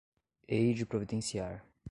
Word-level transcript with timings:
Hei 0.49 0.73
de 0.73 0.83
providenciar 0.87 1.63